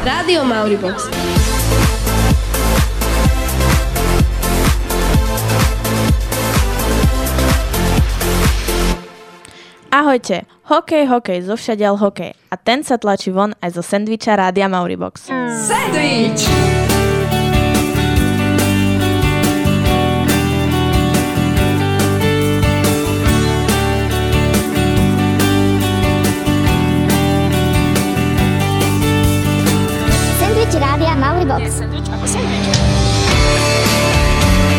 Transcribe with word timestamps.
Rádio 0.00 0.44
Mauribox. 0.48 1.12
Ahojte, 9.92 10.48
hokej, 10.64 11.04
hokej, 11.04 11.44
zo 11.44 11.52
všadiaľ 11.60 12.00
hokej. 12.00 12.32
A 12.32 12.56
ten 12.56 12.80
sa 12.80 12.96
tlačí 12.96 13.28
von 13.28 13.52
aj 13.60 13.76
zo 13.76 13.84
sendviča 13.84 14.40
Rádia 14.40 14.72
Mauribox. 14.72 15.28
Sandwich! 15.68 16.48
Rádia 31.10 31.26
Mauribox. 31.26 31.82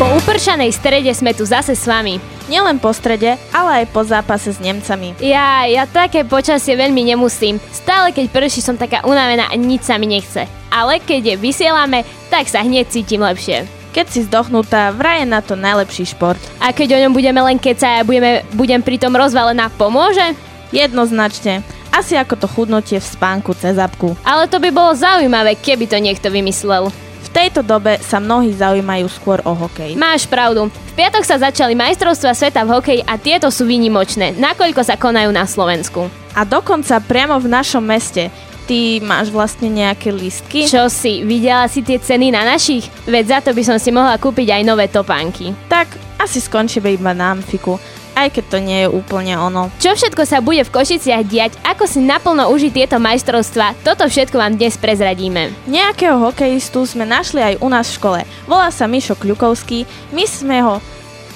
Po 0.00 0.06
upršanej 0.16 0.72
strede 0.72 1.12
sme 1.12 1.36
tu 1.36 1.44
zase 1.44 1.76
s 1.76 1.84
vami. 1.84 2.16
Nielen 2.48 2.80
po 2.80 2.88
strede, 2.96 3.36
ale 3.52 3.84
aj 3.84 3.92
po 3.92 4.00
zápase 4.00 4.56
s 4.56 4.56
Nemcami. 4.56 5.12
Ja, 5.20 5.68
ja 5.68 5.84
také 5.84 6.24
počasie 6.24 6.72
veľmi 6.72 7.04
nemusím. 7.04 7.60
Stále 7.76 8.16
keď 8.16 8.32
prší 8.32 8.64
som 8.64 8.80
taká 8.80 9.04
unavená 9.04 9.52
a 9.52 9.60
nič 9.60 9.84
sa 9.84 10.00
mi 10.00 10.08
nechce. 10.08 10.48
Ale 10.72 11.04
keď 11.04 11.36
je 11.36 11.42
vysielame, 11.52 12.00
tak 12.32 12.48
sa 12.48 12.64
hneď 12.64 12.88
cítim 12.88 13.20
lepšie. 13.20 13.68
Keď 13.92 14.06
si 14.08 14.24
zdochnutá, 14.24 14.88
vraj 14.96 15.20
je 15.20 15.26
na 15.28 15.44
to 15.44 15.52
najlepší 15.52 16.16
šport. 16.16 16.40
A 16.64 16.72
keď 16.72 16.96
o 16.96 17.00
ňom 17.04 17.12
budeme 17.12 17.44
len 17.44 17.60
kecať 17.60 18.00
a 18.00 18.08
budeme, 18.08 18.40
budem 18.56 18.80
pritom 18.80 19.12
rozvalená, 19.12 19.68
pomôže? 19.76 20.32
Jednoznačne. 20.72 21.60
Asi 21.92 22.16
ako 22.16 22.40
to 22.40 22.48
chudnutie 22.48 22.96
v 22.96 23.04
spánku 23.04 23.52
cez 23.52 23.76
apku. 23.76 24.16
Ale 24.24 24.48
to 24.48 24.56
by 24.56 24.72
bolo 24.72 24.96
zaujímavé, 24.96 25.60
keby 25.60 25.84
to 25.84 26.00
niekto 26.00 26.32
vymyslel. 26.32 26.88
V 27.22 27.28
tejto 27.28 27.60
dobe 27.60 28.00
sa 28.00 28.16
mnohí 28.16 28.56
zaujímajú 28.56 29.06
skôr 29.12 29.44
o 29.44 29.52
hokej. 29.52 29.92
Máš 30.00 30.24
pravdu. 30.24 30.72
V 30.72 30.92
piatok 30.96 31.20
sa 31.20 31.36
začali 31.36 31.76
majstrovstvá 31.76 32.32
sveta 32.32 32.64
v 32.64 32.72
hokeji 32.80 33.00
a 33.04 33.20
tieto 33.20 33.52
sú 33.52 33.68
výnimočné, 33.68 34.36
nakoľko 34.40 34.80
sa 34.80 34.96
konajú 34.96 35.28
na 35.32 35.44
Slovensku. 35.44 36.08
A 36.32 36.48
dokonca 36.48 36.96
priamo 37.04 37.36
v 37.36 37.52
našom 37.52 37.84
meste. 37.84 38.32
Ty 38.62 39.02
máš 39.04 39.28
vlastne 39.28 39.68
nejaké 39.68 40.14
listky? 40.14 40.64
Čo 40.70 40.86
si, 40.86 41.26
videla 41.26 41.66
si 41.66 41.82
tie 41.82 41.98
ceny 41.98 42.30
na 42.30 42.46
našich? 42.46 42.86
Veď 43.04 43.24
za 43.36 43.38
to 43.44 43.50
by 43.52 43.62
som 43.66 43.76
si 43.76 43.90
mohla 43.90 44.16
kúpiť 44.16 44.48
aj 44.54 44.62
nové 44.62 44.86
topánky. 44.86 45.50
Tak 45.66 45.92
asi 46.16 46.38
skončíme 46.38 46.94
iba 46.94 47.10
na 47.10 47.34
amfiku. 47.34 47.76
Aj 48.22 48.30
keď 48.30 48.54
to 48.54 48.58
nie 48.62 48.86
je 48.86 48.92
úplne 48.94 49.34
ono. 49.34 49.66
Čo 49.82 49.98
všetko 49.98 50.22
sa 50.22 50.38
bude 50.38 50.62
v 50.62 50.70
Košiciach 50.70 51.26
diať, 51.26 51.58
ako 51.66 51.90
si 51.90 51.98
naplno 51.98 52.54
užiť 52.54 52.70
tieto 52.70 53.02
majstrovstva, 53.02 53.82
toto 53.82 54.06
všetko 54.06 54.38
vám 54.38 54.54
dnes 54.54 54.78
prezradíme. 54.78 55.50
Nejakého 55.66 56.22
hokejistu 56.22 56.86
sme 56.86 57.02
našli 57.02 57.42
aj 57.42 57.58
u 57.58 57.66
nás 57.66 57.90
v 57.90 57.98
škole. 57.98 58.20
Volá 58.46 58.70
sa 58.70 58.86
Mišo 58.86 59.18
Kľukovský. 59.18 59.90
My 60.14 60.22
sme 60.30 60.62
ho 60.62 60.78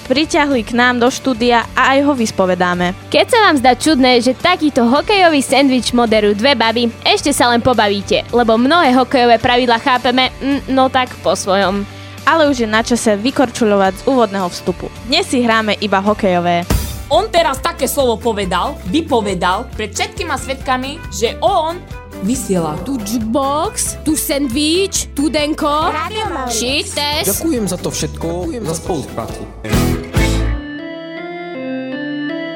priťahli 0.07 0.63
k 0.63 0.79
nám 0.79 1.03
do 1.03 1.11
štúdia 1.11 1.67
a 1.75 1.99
aj 1.99 2.07
ho 2.07 2.15
vyspovedáme. 2.15 2.95
Keď 3.11 3.25
sa 3.27 3.39
vám 3.43 3.59
zdá 3.59 3.75
čudné, 3.75 4.23
že 4.23 4.31
takýto 4.31 4.87
hokejový 4.87 5.43
sendvič 5.43 5.91
moderujú 5.91 6.39
dve 6.39 6.55
baby, 6.55 6.87
ešte 7.03 7.35
sa 7.35 7.51
len 7.51 7.59
pobavíte, 7.59 8.23
lebo 8.31 8.55
mnohé 8.55 8.95
hokejové 8.95 9.43
pravidla 9.43 9.83
chápeme, 9.83 10.31
mm, 10.39 10.71
no 10.71 10.87
tak 10.87 11.11
po 11.19 11.35
svojom. 11.35 11.83
Ale 12.23 12.47
už 12.47 12.63
je 12.63 12.67
na 12.67 12.79
čase 12.79 13.19
vykorčuľovať 13.19 13.93
z 13.99 14.05
úvodného 14.07 14.47
vstupu. 14.47 14.87
Dnes 15.11 15.27
si 15.27 15.43
hráme 15.43 15.75
iba 15.83 15.99
hokejové. 15.99 16.76
On 17.07 17.23
teraz 17.31 17.63
také 17.63 17.87
slovo 17.87 18.19
povedal, 18.19 18.75
vypovedal 18.91 19.71
pred 19.79 19.95
všetkými 19.95 20.35
svetkami, 20.35 20.99
že 21.07 21.39
on 21.39 21.79
vysiela. 22.27 22.75
Tu 22.83 22.99
jukebox, 22.99 24.03
tu 24.03 24.19
sandwich, 24.19 25.07
tu 25.15 25.31
denko, 25.31 25.87
test. 26.51 26.99
Ďakujem 27.31 27.65
za 27.71 27.77
to 27.79 27.89
všetko, 27.95 28.27
ďakujem 28.51 28.63
za 28.67 28.75
spoluprácu. 28.75 29.41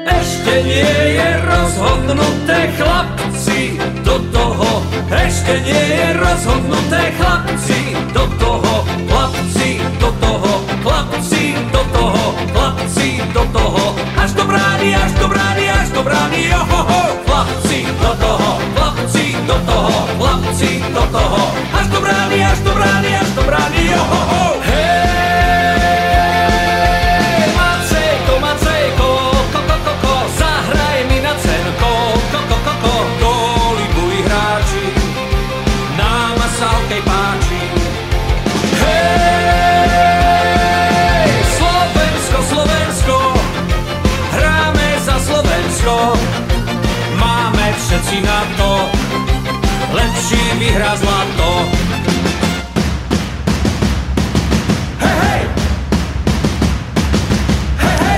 Ešte 0.04 0.54
nie 0.68 0.92
je 1.16 1.28
rozhodnuté 1.48 2.58
chlapci 2.76 3.80
do 4.04 4.16
toho 4.36 4.70
Ešte 5.12 5.54
nie 5.64 5.84
je 5.96 6.08
rozhodnuté 6.20 7.00
chlapci 7.16 7.78
do 8.12 8.24
toho 8.36 8.61
brány, 16.02 16.52
až 16.52 16.68
do 16.68 17.11
všetci 48.02 48.18
na 48.26 48.40
to, 48.58 48.70
lepší 49.94 50.42
vyhrá 50.58 50.98
zlato. 50.98 51.48
Hej! 54.98 55.40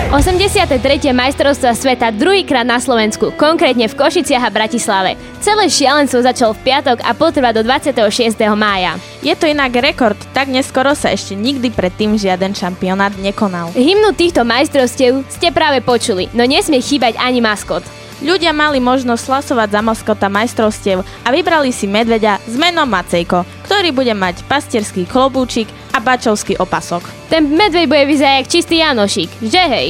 83. 0.08 1.12
majstrovstva 1.12 1.76
sveta 1.76 2.08
druhýkrát 2.16 2.64
na 2.64 2.80
Slovensku, 2.80 3.36
konkrétne 3.36 3.84
v 3.84 3.98
Košiciach 3.98 4.48
a 4.48 4.54
Bratislave. 4.54 5.20
Celé 5.44 5.68
šialenstvo 5.68 6.24
začalo 6.24 6.56
v 6.56 6.64
piatok 6.64 7.04
a 7.04 7.12
potrvá 7.12 7.52
do 7.52 7.60
26. 7.60 8.32
mája. 8.56 8.96
Je 9.20 9.36
to 9.36 9.44
inak 9.44 9.74
rekord, 9.84 10.16
tak 10.32 10.48
neskoro 10.48 10.96
sa 10.96 11.12
ešte 11.12 11.36
nikdy 11.36 11.68
predtým 11.68 12.16
žiaden 12.16 12.56
šampionát 12.56 13.12
nekonal. 13.20 13.68
Hymnu 13.76 14.16
týchto 14.16 14.48
majstrovstiev 14.48 15.28
ste 15.28 15.52
práve 15.52 15.84
počuli, 15.84 16.32
no 16.32 16.48
nesmie 16.48 16.80
chýbať 16.80 17.20
ani 17.20 17.44
maskot. 17.44 17.84
Ľudia 18.24 18.56
mali 18.56 18.80
možnosť 18.80 19.20
slasovať 19.20 19.68
za 19.68 19.80
maskota 19.84 20.32
majstrovstiev 20.32 21.04
a 21.04 21.28
vybrali 21.28 21.68
si 21.68 21.84
medveďa 21.84 22.40
s 22.40 22.56
menom 22.56 22.88
Macejko, 22.88 23.44
ktorý 23.68 23.92
bude 23.92 24.16
mať 24.16 24.40
pastierský 24.48 25.04
klobúčik 25.04 25.68
a 25.92 26.00
bačovský 26.00 26.56
opasok. 26.56 27.04
Ten 27.28 27.52
medveď 27.52 27.84
bude 27.84 28.04
vyzerať 28.08 28.36
jak 28.40 28.48
čistý 28.48 28.80
Janošik, 28.80 29.28
že 29.44 29.60
hej? 29.60 29.88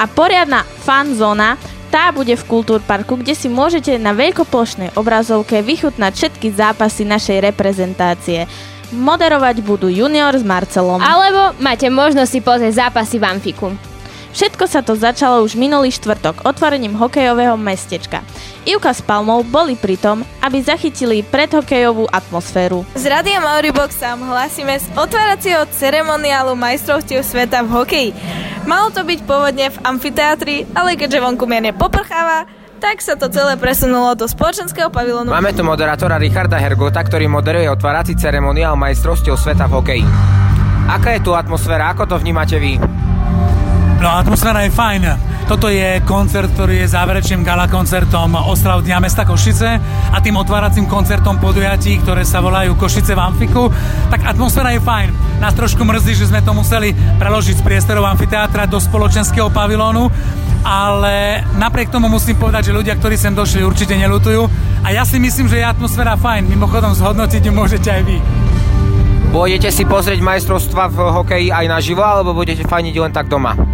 A 0.00 0.08
poriadna 0.08 0.64
fan 0.64 1.12
zóna, 1.12 1.60
tá 1.92 2.08
bude 2.10 2.34
v 2.34 2.48
Kultúrparku, 2.48 3.20
kde 3.20 3.36
si 3.36 3.52
môžete 3.52 4.00
na 4.00 4.16
veľkoplošnej 4.16 4.96
obrazovke 4.96 5.60
vychutnať 5.60 6.12
všetky 6.16 6.56
zápasy 6.56 7.04
našej 7.04 7.52
reprezentácie. 7.52 8.48
Moderovať 8.96 9.60
budú 9.60 9.92
junior 9.92 10.32
s 10.32 10.42
Marcelom. 10.42 11.04
Alebo 11.04 11.52
máte 11.60 11.86
možnosť 11.92 12.30
si 12.32 12.40
pozrieť 12.40 12.88
zápasy 12.88 13.20
v 13.20 13.28
Amfiku. 13.28 13.93
Všetko 14.34 14.66
sa 14.66 14.82
to 14.82 14.98
začalo 14.98 15.46
už 15.46 15.54
minulý 15.54 15.94
štvrtok 15.94 16.42
otvorením 16.42 16.98
hokejového 16.98 17.54
mestečka. 17.54 18.26
Ivka 18.66 18.90
s 18.90 18.98
Palmou 18.98 19.46
boli 19.46 19.78
pri 19.78 19.94
tom, 19.94 20.26
aby 20.42 20.58
zachytili 20.58 21.22
predhokejovú 21.22 22.10
atmosféru. 22.10 22.82
Z 22.98 23.06
Rádia 23.06 23.38
Mauribox 23.38 23.94
sa 23.94 24.18
hlásime 24.18 24.74
z 24.82 24.90
otváracieho 24.98 25.62
ceremoniálu 25.70 26.58
majstrovstiev 26.58 27.22
sveta 27.22 27.62
v 27.62 27.78
hokeji. 27.78 28.10
Malo 28.66 28.90
to 28.90 29.06
byť 29.06 29.22
pôvodne 29.22 29.70
v 29.70 29.78
amfiteátri, 29.86 30.66
ale 30.74 30.98
keďže 30.98 31.22
vonku 31.22 31.46
mierne 31.46 31.70
poprcháva, 31.70 32.50
tak 32.82 33.06
sa 33.06 33.14
to 33.14 33.30
celé 33.30 33.54
presunulo 33.54 34.18
do 34.18 34.26
spoločenského 34.26 34.90
pavilónu. 34.90 35.30
Máme 35.30 35.54
tu 35.54 35.62
moderátora 35.62 36.18
Richarda 36.18 36.58
Hergota, 36.58 37.06
ktorý 37.06 37.30
moderuje 37.30 37.70
otvárací 37.70 38.18
ceremoniál 38.18 38.74
majstrovstiev 38.74 39.38
sveta 39.38 39.70
v 39.70 39.78
hokeji. 39.78 40.04
Aká 40.90 41.14
je 41.14 41.22
tu 41.22 41.38
atmosféra, 41.38 41.94
ako 41.94 42.10
to 42.10 42.16
vnímate 42.18 42.58
vy? 42.58 42.82
No 44.04 44.12
atmosféra 44.12 44.60
je 44.68 44.76
fajn. 44.76 45.02
Toto 45.48 45.72
je 45.72 46.04
koncert, 46.04 46.52
ktorý 46.52 46.84
je 46.84 46.92
záverečným 46.92 47.40
gala 47.40 47.64
koncertom 47.72 48.36
Oslav 48.36 48.84
Dňa 48.84 49.00
mesta 49.00 49.24
Košice 49.24 49.80
a 50.12 50.20
tým 50.20 50.36
otváracím 50.36 50.84
koncertom 50.84 51.40
podujatí, 51.40 52.04
ktoré 52.04 52.20
sa 52.20 52.44
volajú 52.44 52.76
Košice 52.76 53.16
v 53.16 53.24
Amfiku. 53.24 53.72
Tak 54.12 54.36
atmosféra 54.36 54.76
je 54.76 54.84
fajn. 54.84 55.08
Nás 55.40 55.56
trošku 55.56 55.88
mrzí, 55.88 56.20
že 56.20 56.28
sme 56.28 56.44
to 56.44 56.52
museli 56.52 56.92
preložiť 56.92 57.56
z 57.56 57.64
priestorov 57.64 58.04
amfiteátra 58.12 58.68
do 58.68 58.76
spoločenského 58.76 59.48
pavilónu, 59.48 60.12
ale 60.68 61.40
napriek 61.56 61.88
tomu 61.88 62.12
musím 62.12 62.36
povedať, 62.36 62.68
že 62.68 62.76
ľudia, 62.76 63.00
ktorí 63.00 63.16
sem 63.16 63.32
došli, 63.32 63.64
určite 63.64 63.96
nelutujú. 63.96 64.44
A 64.84 64.92
ja 64.92 65.08
si 65.08 65.16
myslím, 65.16 65.48
že 65.48 65.64
je 65.64 65.64
atmosféra 65.64 66.20
fajn. 66.20 66.44
Mimochodom 66.44 66.92
zhodnotiť 66.92 67.40
ju 67.48 67.52
môžete 67.56 67.88
aj 67.88 68.02
vy. 68.04 68.20
Pôjdete 69.32 69.72
si 69.72 69.88
pozrieť 69.88 70.20
majstrovstva 70.20 70.92
v 70.92 70.98
hokeji 71.08 71.48
aj 71.48 71.72
naživo, 71.72 72.04
alebo 72.04 72.36
budete 72.36 72.68
fajniť 72.68 72.94
len 73.00 73.08
tak 73.16 73.32
doma? 73.32 73.73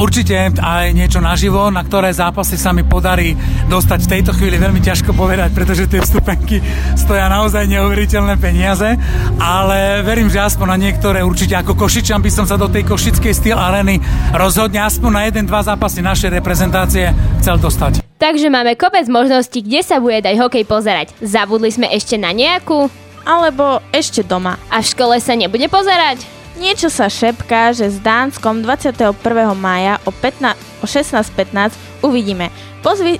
Určite 0.00 0.52
aj 0.56 0.96
niečo 0.96 1.20
naživo, 1.20 1.68
na 1.68 1.84
ktoré 1.84 2.10
zápasy 2.10 2.56
sa 2.56 2.72
mi 2.72 2.82
podarí 2.84 3.36
dostať 3.68 3.98
v 4.04 4.10
tejto 4.16 4.32
chvíli 4.32 4.56
veľmi 4.56 4.80
ťažko 4.80 5.12
povedať, 5.12 5.52
pretože 5.52 5.88
tie 5.88 6.00
vstupenky 6.00 6.60
stoja 6.96 7.28
naozaj 7.28 7.68
neuveriteľné 7.68 8.34
peniaze, 8.40 8.96
ale 9.36 10.00
verím, 10.00 10.32
že 10.32 10.40
aspoň 10.40 10.66
na 10.74 10.78
niektoré 10.80 11.20
určite 11.20 11.54
ako 11.56 11.76
Košičan 11.76 12.24
by 12.24 12.30
som 12.32 12.48
sa 12.48 12.56
do 12.56 12.68
tej 12.72 12.88
košickej 12.88 13.32
styl 13.36 13.58
areny 13.60 14.00
rozhodne 14.32 14.80
aspoň 14.80 15.10
na 15.12 15.22
jeden, 15.28 15.44
dva 15.44 15.60
zápasy 15.60 16.00
našej 16.00 16.32
reprezentácie 16.40 17.12
chcel 17.44 17.60
dostať. 17.60 18.00
Takže 18.16 18.48
máme 18.48 18.72
kopec 18.80 19.04
možností, 19.12 19.60
kde 19.60 19.84
sa 19.84 20.00
bude 20.00 20.24
dať 20.24 20.40
hokej 20.40 20.64
pozerať. 20.64 21.12
Zabudli 21.20 21.68
sme 21.68 21.92
ešte 21.92 22.16
na 22.16 22.32
nejakú? 22.32 22.88
Alebo 23.24 23.80
ešte 23.92 24.20
doma. 24.20 24.56
A 24.68 24.84
v 24.84 24.88
škole 24.88 25.16
sa 25.20 25.32
nebude 25.32 25.64
pozerať? 25.68 26.33
Niečo 26.54 26.86
sa 26.86 27.10
šepká, 27.10 27.74
že 27.74 27.90
s 27.90 27.98
Dánskom 27.98 28.62
21. 28.62 29.14
mája 29.58 29.98
o, 30.06 30.14
15, 30.14 30.54
o 30.80 30.86
16.15 30.86 31.74
uvidíme. 32.06 32.54
Pozvi, 32.82 33.18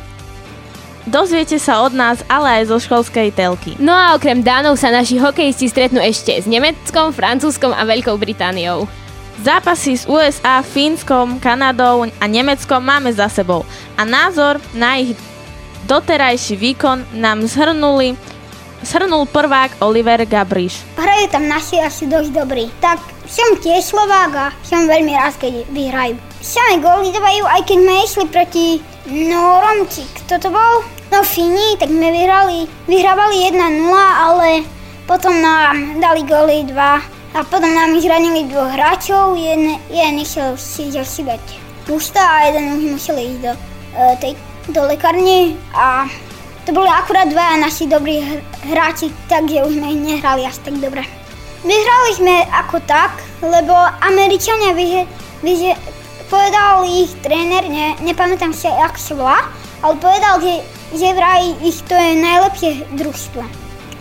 Dozviete 1.04 1.60
sa 1.60 1.84
od 1.84 1.92
nás, 1.92 2.24
ale 2.32 2.64
aj 2.64 2.72
zo 2.72 2.80
školskej 2.80 3.36
telky. 3.36 3.76
No 3.76 3.92
a 3.92 4.16
okrem 4.16 4.40
Dánov 4.40 4.80
sa 4.80 4.88
naši 4.88 5.20
hokejisti 5.20 5.68
stretnú 5.68 6.00
ešte 6.00 6.32
s 6.32 6.48
Nemeckom, 6.48 7.12
Francúzskom 7.12 7.76
a 7.76 7.84
Veľkou 7.84 8.16
Britániou. 8.16 8.88
Zápasy 9.44 10.00
s 10.00 10.08
USA, 10.08 10.64
Fínskom, 10.64 11.36
Kanadou 11.44 12.08
a 12.08 12.24
Nemeckom 12.24 12.80
máme 12.80 13.12
za 13.12 13.28
sebou 13.28 13.68
a 14.00 14.02
názor 14.08 14.56
na 14.72 14.96
ich 14.96 15.12
doterajší 15.84 16.56
výkon 16.56 17.04
nám 17.20 17.44
zhrnuli 17.44 18.16
Shrnul 18.84 19.24
prvák 19.26 19.80
Oliver 19.80 20.22
Gabriš. 20.28 20.84
Hrajú 21.00 21.26
tam 21.32 21.48
naši 21.48 21.80
asi 21.80 22.04
dosť 22.04 22.30
dobrí. 22.36 22.68
Tak 22.78 23.00
som 23.24 23.56
tiež 23.58 23.80
Slovák 23.80 24.32
a 24.36 24.46
som 24.60 24.84
veľmi 24.84 25.16
rád, 25.16 25.34
keď 25.40 25.64
vyhrajú. 25.72 26.20
Samé 26.44 26.84
góly 26.84 27.08
dávajú, 27.08 27.42
aj 27.48 27.62
keď 27.64 27.78
sme 27.80 27.94
išli 28.04 28.24
proti 28.28 28.66
Norom, 29.08 29.88
či 29.88 30.04
kto 30.22 30.36
to 30.40 30.48
bol? 30.52 30.84
No 31.12 31.20
Fini, 31.24 31.76
tak 31.80 31.92
sme 31.92 32.08
vyhrali, 32.12 32.68
vyhrávali 32.88 33.52
1-0, 33.52 33.88
ale 33.96 34.64
potom 35.04 35.36
nám 35.40 36.00
dali 36.00 36.24
góly 36.24 36.64
2 36.68 36.76
a 37.34 37.42
potom 37.44 37.68
nám 37.68 37.98
zranili 38.00 38.46
dvoch 38.48 38.70
hráčov, 38.72 39.34
jeden, 39.36 39.76
jeden 39.90 40.16
išiel 40.22 40.54
si 40.56 40.88
zašívať 40.88 41.42
pusta 41.84 42.22
a 42.22 42.48
jeden 42.48 42.78
už 42.78 42.96
musel 42.96 43.20
ísť 43.20 43.40
do, 43.44 43.52
e, 43.52 44.04
tej, 44.22 44.32
do 44.72 44.80
lekárne 44.88 45.58
a 45.76 46.08
to 46.64 46.72
boli 46.72 46.88
akurát 46.88 47.28
dvaja 47.28 47.60
naši 47.60 47.84
dobrí 47.84 48.24
hráči, 48.64 49.12
takže 49.28 49.68
už 49.68 49.76
sme 49.76 49.92
ich 49.92 50.02
nehrali 50.02 50.48
až 50.48 50.56
tak 50.64 50.80
dobre. 50.80 51.04
Vyhrali 51.64 52.10
sme 52.16 52.36
ako 52.48 52.80
tak, 52.84 53.20
lebo 53.40 53.72
Američania 54.00 54.76
vyhe, 54.76 55.08
vyhe, 55.44 55.76
povedal 56.28 56.84
ich 56.88 57.12
tréner, 57.20 57.68
ne, 57.68 57.96
nepamätám 58.04 58.52
si, 58.52 58.68
ako 58.68 58.98
sa 59.00 59.12
volá, 59.16 59.40
ale 59.84 59.94
povedal, 60.00 60.40
že, 60.40 60.54
že 60.96 61.16
vraj 61.16 61.52
ich 61.64 61.80
to 61.84 61.96
je 61.96 62.20
najlepšie 62.20 62.70
družstvo. 62.96 63.40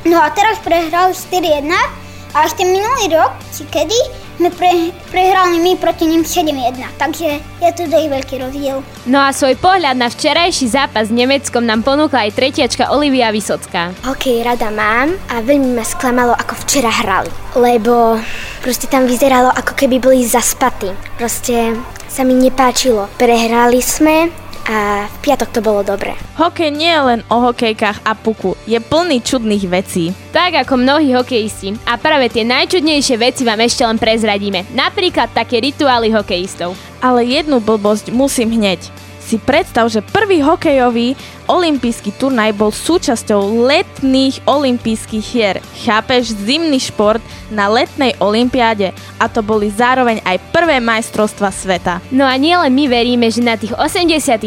No 0.07 0.19
a 0.19 0.27
teraz 0.35 0.59
prehrali 0.59 1.15
4-1 1.15 2.02
a 2.33 2.49
ešte 2.49 2.65
minulý 2.65 3.13
rok, 3.13 3.31
či 3.53 3.63
kedy, 3.69 3.99
sme 4.41 4.49
pre, 4.49 4.89
prehrali 5.13 5.61
my 5.61 5.77
proti 5.77 6.09
ním 6.09 6.25
7-1, 6.25 6.81
takže 6.97 7.37
je 7.61 7.71
to 7.77 7.85
dosť 7.85 8.07
veľký 8.09 8.35
rozdiel. 8.41 8.81
No 9.05 9.21
a 9.21 9.29
svoj 9.29 9.53
pohľad 9.61 9.93
na 9.93 10.09
včerajší 10.09 10.73
zápas 10.73 11.07
s 11.07 11.13
Nemeckom 11.13 11.61
nám 11.61 11.85
ponúkla 11.85 12.25
aj 12.25 12.33
tretiačka 12.33 12.89
Olivia 12.89 13.29
Vysocká. 13.29 13.93
Hokej 14.03 14.41
rada 14.41 14.73
mám 14.73 15.13
a 15.29 15.39
veľmi 15.45 15.77
ma 15.77 15.85
sklamalo, 15.85 16.33
ako 16.33 16.53
včera 16.65 16.89
hrali, 16.89 17.29
lebo 17.53 18.17
proste 18.65 18.89
tam 18.89 19.05
vyzeralo, 19.05 19.53
ako 19.53 19.77
keby 19.77 20.01
boli 20.01 20.25
zaspatí. 20.25 20.89
Proste 21.21 21.77
sa 22.09 22.25
mi 22.25 22.33
nepáčilo. 22.33 23.13
Prehrali 23.21 23.79
sme, 23.85 24.33
a 24.63 25.11
v 25.11 25.15
piatok 25.19 25.49
to 25.51 25.59
bolo 25.59 25.83
dobre. 25.83 26.15
Hokej 26.39 26.71
nie 26.71 26.87
je 26.87 27.03
len 27.03 27.21
o 27.27 27.37
hokejkách 27.51 28.07
a 28.07 28.15
puku, 28.15 28.55
je 28.63 28.79
plný 28.79 29.19
čudných 29.19 29.65
vecí. 29.67 30.15
Tak 30.31 30.63
ako 30.63 30.79
mnohí 30.79 31.11
hokejisti. 31.11 31.75
A 31.83 31.99
práve 31.99 32.31
tie 32.31 32.47
najčudnejšie 32.47 33.15
veci 33.19 33.43
vám 33.43 33.59
ešte 33.59 33.83
len 33.83 33.99
prezradíme. 33.99 34.63
Napríklad 34.71 35.35
také 35.35 35.59
rituály 35.59 36.09
hokejistov. 36.15 36.79
Ale 37.03 37.27
jednu 37.27 37.59
blbosť 37.59 38.15
musím 38.15 38.55
hneď 38.55 39.02
si 39.23 39.39
predstav, 39.39 39.87
že 39.87 40.03
prvý 40.03 40.43
hokejový 40.43 41.15
olimpijský 41.47 42.11
turnaj 42.19 42.51
bol 42.59 42.75
súčasťou 42.75 43.63
letných 43.63 44.43
olympijských 44.43 45.25
hier. 45.25 45.55
Chápeš, 45.87 46.35
zimný 46.35 46.83
šport 46.83 47.23
na 47.47 47.71
letnej 47.71 48.19
olympiáde 48.19 48.91
a 49.15 49.31
to 49.31 49.39
boli 49.39 49.71
zároveň 49.71 50.19
aj 50.27 50.43
prvé 50.51 50.83
majstrovstva 50.83 51.49
sveta. 51.55 52.03
No 52.11 52.27
a 52.27 52.35
nielen 52.35 52.75
my 52.75 52.85
veríme, 52.91 53.27
že 53.31 53.39
na 53.39 53.55
tých 53.55 53.71
83. 53.75 54.43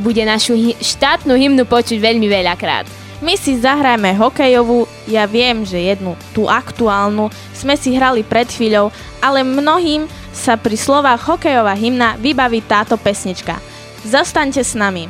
bude 0.00 0.24
našu 0.24 0.56
hi- 0.56 0.76
štátnu 0.80 1.36
hymnu 1.36 1.68
počuť 1.68 2.00
veľmi 2.00 2.24
veľakrát. 2.24 2.88
My 3.24 3.40
si 3.40 3.56
zahrajme 3.56 4.12
hokejovú, 4.20 4.84
ja 5.08 5.24
viem, 5.24 5.64
že 5.64 5.80
jednu, 5.80 6.12
tú 6.36 6.44
aktuálnu, 6.44 7.32
sme 7.56 7.72
si 7.72 7.96
hrali 7.96 8.20
pred 8.20 8.44
chvíľou, 8.44 8.92
ale 9.24 9.40
mnohým 9.40 10.04
sa 10.34 10.60
pri 10.60 10.76
slovách 10.76 11.24
hokejová 11.24 11.72
hymna 11.72 12.20
vybaví 12.20 12.60
táto 12.64 13.00
pesnička– 13.00 13.56
Zostańcie 14.04 14.64
z 14.64 14.74
nami. 14.74 15.08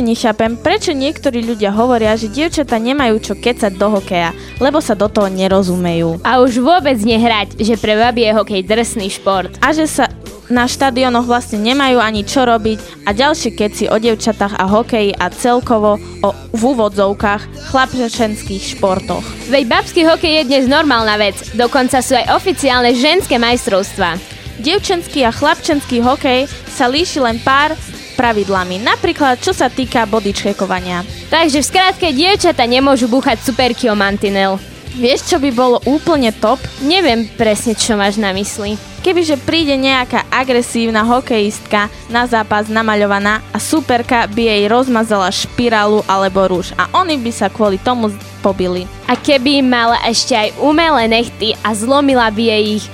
Stále 0.00 0.16
nechápem, 0.16 0.56
prečo 0.56 0.96
niektorí 0.96 1.44
ľudia 1.44 1.76
hovoria, 1.76 2.16
že 2.16 2.32
dievčatá 2.32 2.80
nemajú 2.80 3.20
čo 3.20 3.34
kecať 3.36 3.76
do 3.76 4.00
hokeja, 4.00 4.32
lebo 4.56 4.80
sa 4.80 4.96
do 4.96 5.12
toho 5.12 5.28
nerozumejú. 5.28 6.24
A 6.24 6.40
už 6.40 6.56
vôbec 6.64 6.96
nehrať, 6.96 7.60
že 7.60 7.76
pre 7.76 8.00
babi 8.00 8.24
je 8.24 8.32
hokej 8.32 8.64
drsný 8.64 9.12
šport. 9.12 9.52
A 9.60 9.76
že 9.76 9.84
sa 9.84 10.08
na 10.48 10.64
štadionoch 10.64 11.28
vlastne 11.28 11.60
nemajú 11.60 12.00
ani 12.00 12.24
čo 12.24 12.48
robiť 12.48 13.04
a 13.04 13.12
ďalšie 13.12 13.52
keci 13.52 13.84
o 13.92 14.00
dievčatách 14.00 14.56
a 14.56 14.64
hokeji 14.72 15.20
a 15.20 15.28
celkovo 15.28 16.00
o, 16.00 16.28
v 16.32 16.62
úvodzovkách 16.64 17.68
chlapčenských 17.68 18.80
športoch. 18.80 19.22
Veď 19.52 19.68
babský 19.68 20.08
hokej 20.08 20.32
je 20.32 20.48
dnes 20.48 20.64
normálna 20.64 21.20
vec, 21.20 21.36
dokonca 21.52 22.00
sú 22.00 22.16
aj 22.16 22.40
oficiálne 22.40 22.96
ženské 22.96 23.36
majstrovstvá. 23.36 24.16
Dievčenský 24.64 25.28
a 25.28 25.32
chlapčenský 25.32 26.00
hokej 26.00 26.48
sa 26.72 26.88
líši 26.88 27.20
len 27.20 27.36
pár 27.44 27.76
pravidlami, 28.20 28.84
napríklad 28.84 29.40
čo 29.40 29.56
sa 29.56 29.72
týka 29.72 30.04
bodyčkekovania. 30.04 31.08
Takže 31.32 31.64
v 31.64 31.68
skratke 31.72 32.12
dievčata 32.12 32.68
nemôžu 32.68 33.08
búchať 33.08 33.40
superky 33.40 33.88
o 33.88 33.96
mantinel. 33.96 34.60
Vieš, 34.92 35.32
čo 35.32 35.36
by 35.40 35.48
bolo 35.54 35.80
úplne 35.88 36.28
top? 36.28 36.60
Neviem 36.84 37.24
presne, 37.40 37.72
čo 37.72 37.96
máš 37.96 38.20
na 38.20 38.36
mysli. 38.36 38.76
Kebyže 39.00 39.40
príde 39.48 39.72
nejaká 39.80 40.28
agresívna 40.28 41.00
hokejistka 41.00 41.88
na 42.12 42.28
zápas 42.28 42.68
namaľovaná 42.68 43.40
a 43.48 43.56
superka 43.56 44.28
by 44.28 44.42
jej 44.44 44.62
rozmazala 44.68 45.32
špirálu 45.32 46.04
alebo 46.04 46.44
rúž 46.44 46.76
a 46.76 46.84
oni 46.92 47.16
by 47.16 47.32
sa 47.32 47.48
kvôli 47.48 47.80
tomu 47.80 48.12
pobili. 48.44 48.84
A 49.08 49.16
keby 49.16 49.64
mala 49.64 49.96
ešte 50.04 50.36
aj 50.36 50.52
umelé 50.60 51.08
nechty 51.08 51.56
a 51.64 51.72
zlomila 51.72 52.28
by 52.28 52.42
jej 52.44 52.64
ich, 52.76 52.86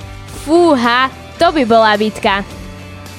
fúha, 0.47 1.11
to 1.35 1.51
by 1.51 1.67
bola 1.67 1.99
bitka. 1.99 2.47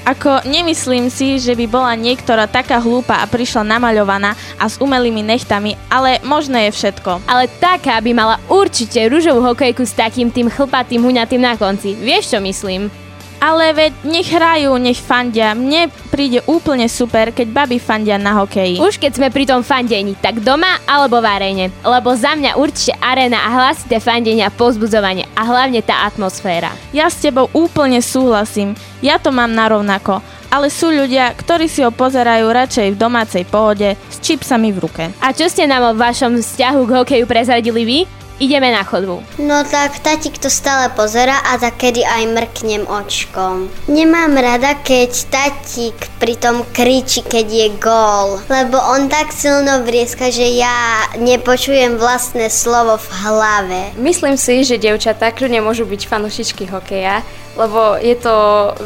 A 0.08 0.16
Ako 0.16 0.40
nemyslím 0.48 1.12
si, 1.12 1.36
že 1.36 1.52
by 1.52 1.68
bola 1.68 1.92
niektorá 1.92 2.48
taká 2.48 2.80
hlúpa 2.80 3.20
a 3.20 3.28
prišla 3.28 3.60
namaľovaná 3.60 4.32
a 4.56 4.64
s 4.64 4.80
umelými 4.80 5.20
nechtami, 5.20 5.76
ale 5.92 6.16
možné 6.24 6.72
je 6.72 6.80
všetko. 6.80 7.28
Ale 7.28 7.44
taká 7.60 8.00
by 8.00 8.16
mala 8.16 8.40
určite 8.48 9.04
rúžovú 9.04 9.44
hokejku 9.44 9.84
s 9.84 9.92
takým 9.92 10.32
tým 10.32 10.48
chlpatým 10.48 11.04
huňatým 11.04 11.44
na 11.44 11.60
konci. 11.60 11.92
Vieš, 11.92 12.32
čo 12.32 12.40
myslím? 12.40 12.88
Ale 13.38 13.70
veď 13.70 13.92
nech 14.08 14.32
hrajú, 14.32 14.80
nech 14.80 14.96
fandia. 14.96 15.52
Mne 15.52 15.92
príde 16.08 16.40
úplne 16.48 16.88
super, 16.88 17.30
keď 17.30 17.46
baby 17.52 17.78
fandia 17.78 18.16
na 18.16 18.32
hokeji. 18.42 18.80
Už 18.80 18.96
keď 18.96 19.12
sme 19.12 19.28
pri 19.28 19.44
tom 19.44 19.60
fandení, 19.60 20.16
tak 20.18 20.40
doma 20.40 20.80
alebo 20.88 21.22
v 21.22 21.28
aréne. 21.28 21.64
Lebo 21.84 22.16
za 22.16 22.32
mňa 22.32 22.56
určite 22.56 22.96
arena 22.98 23.44
a 23.44 23.48
hlasité 23.60 24.00
fandenia 24.00 24.48
pozbudzovanie 24.50 25.28
a 25.36 25.44
hlavne 25.44 25.84
tá 25.84 26.08
atmosféra. 26.08 26.72
Ja 26.96 27.12
s 27.12 27.20
tebou 27.22 27.52
úplne 27.52 28.00
súhlasím. 28.02 28.72
Ja 28.98 29.22
to 29.22 29.30
mám 29.30 29.54
narovnako. 29.54 30.18
Ale 30.48 30.72
sú 30.72 30.88
ľudia, 30.88 31.36
ktorí 31.36 31.68
si 31.68 31.84
ho 31.84 31.92
pozerajú 31.92 32.48
radšej 32.48 32.96
v 32.96 33.00
domácej 33.00 33.44
pohode 33.44 33.94
s 33.94 34.16
čipsami 34.24 34.72
v 34.72 34.80
ruke. 34.80 35.04
A 35.20 35.36
čo 35.36 35.44
ste 35.46 35.68
nám 35.68 35.92
o 35.92 35.98
vašom 35.98 36.40
vzťahu 36.40 36.80
k 36.88 36.94
hokeju 37.04 37.24
prezradili 37.28 37.84
vy? 37.84 37.98
Ideme 38.38 38.70
na 38.70 38.86
chodbu. 38.86 39.18
No 39.42 39.66
tak 39.66 39.98
tatík 39.98 40.38
to 40.38 40.46
stále 40.46 40.94
pozera 40.94 41.42
a 41.42 41.58
tak 41.58 41.82
kedy 41.82 42.06
aj 42.06 42.22
mrknem 42.38 42.86
očkom. 42.86 43.66
Nemám 43.90 44.38
rada, 44.38 44.78
keď 44.78 45.10
tatík 45.26 45.98
pritom 46.22 46.62
kričí, 46.70 47.26
keď 47.26 47.46
je 47.50 47.68
gól, 47.82 48.38
lebo 48.46 48.78
on 48.78 49.10
tak 49.10 49.34
silno 49.34 49.82
vrieska, 49.82 50.30
že 50.30 50.54
ja 50.54 51.02
nepočujem 51.18 51.98
vlastné 51.98 52.46
slovo 52.46 52.94
v 53.02 53.08
hlave. 53.26 53.80
Myslím 53.98 54.38
si, 54.38 54.62
že 54.62 54.78
dievčatá 54.78 55.34
kľudne 55.34 55.58
môžu 55.58 55.82
byť 55.82 56.06
fanúšičky 56.06 56.70
hokeja, 56.70 57.26
lebo 57.58 57.98
je 57.98 58.14
to 58.14 58.34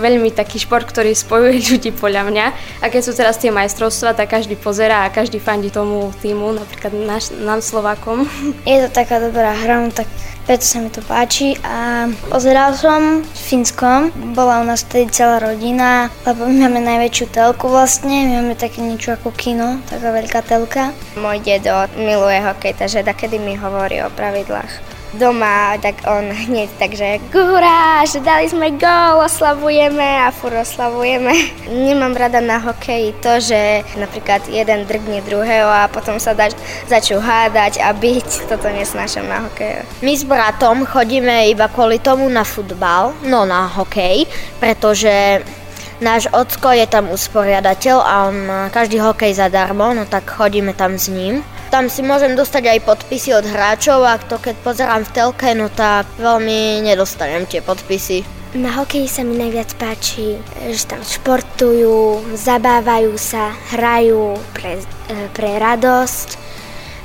veľmi 0.00 0.33
taký 0.33 0.57
šport, 0.64 0.88
ktorý 0.88 1.12
spojuje 1.12 1.61
ľudí 1.76 1.93
podľa 1.93 2.23
mňa. 2.33 2.47
A 2.81 2.88
keď 2.88 3.00
sú 3.05 3.12
teraz 3.12 3.37
tie 3.37 3.52
majstrovstvá, 3.52 4.17
tak 4.17 4.33
každý 4.33 4.57
pozerá 4.57 5.05
a 5.05 5.12
každý 5.12 5.37
fandí 5.37 5.69
tomu 5.69 6.09
týmu, 6.25 6.57
napríklad 6.57 6.97
naš, 6.97 7.31
nám 7.37 7.61
Slovákom. 7.61 8.25
Je 8.69 8.81
to 8.83 8.91
taká 8.91 9.21
dobrá 9.21 9.52
hra, 9.52 9.85
no 9.85 9.93
tak 9.93 10.09
preto 10.43 10.67
sa 10.67 10.83
mi 10.83 10.91
to 10.91 10.99
páči 11.07 11.55
a 11.62 12.11
pozeral 12.26 12.75
som 12.75 13.23
v 13.23 13.41
Fínskom, 13.47 14.11
bola 14.35 14.59
u 14.59 14.67
nás 14.67 14.83
vtedy 14.83 15.07
celá 15.14 15.38
rodina, 15.38 16.11
lebo 16.26 16.50
my 16.50 16.67
máme 16.67 16.83
najväčšiu 16.83 17.31
telku 17.31 17.71
vlastne, 17.71 18.26
my 18.26 18.33
máme 18.43 18.59
také 18.59 18.83
niečo 18.83 19.14
ako 19.14 19.31
kino, 19.38 19.79
taká 19.87 20.11
veľká 20.11 20.43
telka. 20.43 20.91
Môj 21.14 21.38
dedo 21.47 21.87
miluje 21.95 22.43
hokej, 22.43 22.75
takže 22.75 23.07
kedy 23.07 23.38
mi 23.38 23.55
hovorí 23.55 24.02
o 24.02 24.11
pravidlách 24.11 25.02
doma, 25.16 25.76
tak 25.81 26.00
on 26.09 26.33
hneď 26.33 26.69
takže 26.81 27.21
hurá, 27.33 28.00
že 28.09 28.25
dali 28.25 28.49
sme 28.49 28.73
gól, 28.76 29.25
oslavujeme 29.28 30.25
a 30.25 30.33
fur 30.33 30.52
oslavujeme. 30.57 31.33
Nemám 31.69 32.16
rada 32.16 32.40
na 32.40 32.57
hokeji 32.59 33.12
to, 33.21 33.40
že 33.40 33.85
napríklad 34.00 34.49
jeden 34.49 34.88
drgne 34.88 35.21
druhého 35.25 35.69
a 35.69 35.88
potom 35.92 36.16
sa 36.16 36.33
dač, 36.33 36.57
začú 36.88 37.21
hádať 37.21 37.85
a 37.85 37.92
byť. 37.92 38.49
Toto 38.49 38.69
nesnášam 38.73 39.28
na 39.28 39.45
hokeji. 39.45 39.85
My 40.00 40.12
s 40.16 40.25
bratom 40.25 40.88
chodíme 40.88 41.52
iba 41.52 41.69
kvôli 41.69 42.00
tomu 42.00 42.28
na 42.33 42.45
futbal, 42.45 43.12
no 43.28 43.45
na 43.45 43.69
hokej, 43.69 44.25
pretože 44.57 45.45
náš 46.02 46.26
ocko 46.33 46.75
je 46.75 46.87
tam 46.88 47.12
usporiadateľ 47.12 47.97
a 48.00 48.14
on 48.26 48.37
každý 48.75 48.99
hokej 48.99 49.38
zadarmo, 49.38 49.95
no 49.95 50.09
tak 50.09 50.26
chodíme 50.26 50.75
tam 50.75 50.99
s 50.99 51.12
ním. 51.12 51.45
Tam 51.73 51.88
si 51.88 52.05
môžem 52.05 52.37
dostať 52.37 52.69
aj 52.69 52.85
podpisy 52.85 53.33
od 53.33 53.49
hráčov 53.49 54.05
a 54.05 54.21
to 54.21 54.37
keď 54.37 54.61
pozerám 54.61 55.09
v 55.09 55.12
telke, 55.17 55.57
no 55.57 55.73
tak 55.73 56.05
veľmi 56.21 56.85
nedostanem 56.85 57.49
tie 57.49 57.64
podpisy. 57.64 58.29
Na 58.52 58.76
hokeji 58.76 59.09
sa 59.09 59.25
mi 59.25 59.41
najviac 59.41 59.73
páči, 59.81 60.37
že 60.69 60.85
tam 60.85 61.00
športujú, 61.00 62.29
zabávajú 62.37 63.17
sa, 63.17 63.57
hrajú 63.73 64.37
pre, 64.52 64.85
e, 64.85 65.17
pre 65.33 65.57
radosť, 65.57 66.29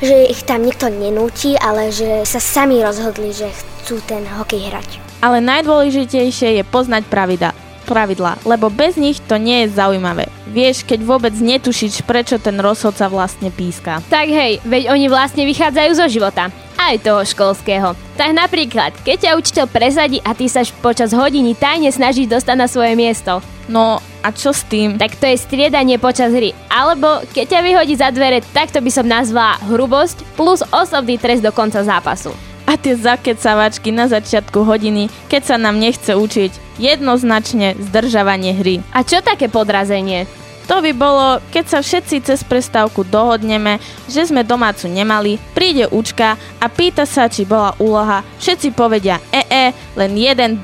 že 0.03 0.36
ich 0.36 0.43
tam 0.43 0.67
nikto 0.67 0.91
nenúti, 0.91 1.55
ale 1.55 1.88
že 1.88 2.27
sa 2.27 2.43
sami 2.43 2.83
rozhodli, 2.83 3.31
že 3.31 3.47
chcú 3.47 4.03
ten 4.03 4.27
hokej 4.27 4.67
hrať. 4.67 4.89
Ale 5.24 5.39
najdôležitejšie 5.47 6.59
je 6.59 6.63
poznať 6.67 7.07
pravidla 7.07 7.55
pravidlá, 7.88 8.44
lebo 8.44 8.67
bez 8.67 9.00
nich 9.00 9.24
to 9.24 9.39
nie 9.39 9.63
je 9.63 9.79
zaujímavé. 9.79 10.27
Vieš, 10.51 10.84
keď 10.84 11.00
vôbec 11.08 11.32
netušíš, 11.32 12.03
prečo 12.03 12.36
ten 12.36 12.60
rozhodca 12.60 13.08
vlastne 13.08 13.48
píska. 13.48 14.03
Tak 14.12 14.27
hej, 14.27 14.60
veď 14.67 14.91
oni 14.91 15.08
vlastne 15.08 15.48
vychádzajú 15.48 15.91
zo 15.96 16.06
života. 16.12 16.51
Aj 16.77 17.00
toho 17.00 17.25
školského. 17.25 17.96
Tak 18.20 18.32
napríklad, 18.36 18.91
keď 19.01 19.17
ťa 19.17 19.38
učiteľ 19.39 19.65
presadí 19.72 20.20
a 20.22 20.36
ty 20.38 20.46
sa 20.46 20.62
počas 20.84 21.15
hodiny 21.15 21.58
tajne 21.58 21.89
snažíš 21.89 22.29
dostať 22.29 22.56
na 22.60 22.67
svoje 22.70 22.94
miesto. 22.94 23.41
No 23.65 24.00
a 24.24 24.29
čo 24.32 24.56
s 24.56 24.63
tým? 24.67 24.96
Tak 24.96 25.17
to 25.17 25.25
je 25.27 25.41
striedanie 25.41 25.98
počas 25.98 26.32
hry. 26.32 26.53
Alebo 26.70 27.25
keď 27.34 27.58
ťa 27.58 27.65
vyhodí 27.65 27.94
za 27.98 28.13
dvere, 28.13 28.46
tak 28.53 28.70
to 28.70 28.79
by 28.79 28.91
som 28.94 29.10
nazvala 29.10 29.60
hrubosť 29.67 30.22
plus 30.38 30.62
osobný 30.70 31.17
trest 31.17 31.41
do 31.41 31.50
konca 31.50 31.82
zápasu 31.82 32.47
a 32.67 32.75
tie 32.75 33.00
zakecavačky 33.00 33.95
na 33.95 34.12
začiatku 34.12 34.67
hodiny, 34.67 35.07
keď 35.31 35.41
sa 35.41 35.55
nám 35.55 35.79
nechce 35.79 36.12
učiť. 36.12 36.77
Jednoznačne 36.77 37.79
zdržavanie 37.79 38.53
hry. 38.53 38.83
A 38.91 39.01
čo 39.07 39.24
také 39.24 39.47
podrazenie? 39.47 40.27
To 40.67 40.83
by 40.83 40.91
bolo, 40.91 41.39
keď 41.55 41.65
sa 41.71 41.79
všetci 41.79 42.27
cez 42.27 42.43
prestávku 42.43 43.07
dohodneme, 43.07 43.79
že 44.12 44.27
sme 44.27 44.43
domácu 44.43 44.91
nemali, 44.91 45.39
príde 45.55 45.88
učka 45.88 46.36
a 46.59 46.65
pýta 46.67 47.07
sa, 47.07 47.31
či 47.31 47.47
bola 47.47 47.71
úloha. 47.79 48.19
Všetci 48.36 48.75
povedia 48.75 49.24
ee, 49.31 49.71
len 49.95 50.12
jeden 50.19 50.59